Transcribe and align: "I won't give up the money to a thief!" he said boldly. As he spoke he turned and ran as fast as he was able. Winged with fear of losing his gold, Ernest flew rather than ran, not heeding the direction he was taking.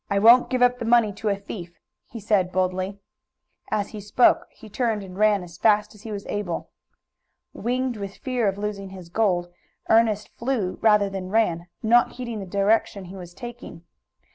"I 0.09 0.17
won't 0.17 0.49
give 0.49 0.63
up 0.63 0.79
the 0.79 0.85
money 0.85 1.13
to 1.13 1.29
a 1.29 1.35
thief!" 1.35 1.77
he 2.07 2.19
said 2.19 2.51
boldly. 2.51 2.97
As 3.69 3.89
he 3.89 4.01
spoke 4.01 4.47
he 4.49 4.67
turned 4.67 5.03
and 5.03 5.15
ran 5.15 5.43
as 5.43 5.59
fast 5.59 5.93
as 5.93 6.01
he 6.01 6.11
was 6.11 6.25
able. 6.25 6.71
Winged 7.53 7.97
with 7.97 8.17
fear 8.17 8.47
of 8.47 8.57
losing 8.57 8.89
his 8.89 9.09
gold, 9.09 9.53
Ernest 9.89 10.29
flew 10.29 10.79
rather 10.81 11.07
than 11.07 11.29
ran, 11.29 11.67
not 11.83 12.13
heeding 12.13 12.39
the 12.39 12.47
direction 12.47 13.05
he 13.05 13.15
was 13.15 13.35
taking. 13.35 13.83